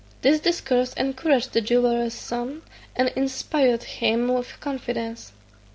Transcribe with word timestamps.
This 0.23 0.39
discourse 0.39 0.93
encouraged 0.95 1.53
the 1.53 1.61
jeweller's 1.61 2.15
son, 2.15 2.63
and 2.95 3.09
inspired 3.15 3.83
him 3.83 4.29
with 4.29 4.59
confidence. 4.59 5.31